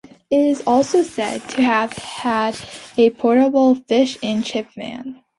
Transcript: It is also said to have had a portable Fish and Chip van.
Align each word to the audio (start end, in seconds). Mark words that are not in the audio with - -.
It 0.31 0.39
is 0.47 0.63
also 0.65 1.03
said 1.03 1.47
to 1.49 1.61
have 1.61 1.93
had 1.93 2.59
a 2.97 3.11
portable 3.11 3.75
Fish 3.75 4.17
and 4.23 4.43
Chip 4.43 4.71
van. 4.73 5.21